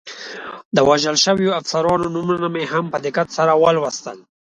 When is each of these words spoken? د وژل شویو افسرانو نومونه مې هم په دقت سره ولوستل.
د 0.75 0.77
وژل 0.89 1.15
شویو 1.23 1.55
افسرانو 1.59 2.13
نومونه 2.15 2.47
مې 2.53 2.63
هم 2.71 2.85
په 2.93 2.97
دقت 3.05 3.27
سره 3.37 3.51
ولوستل. 3.63 4.17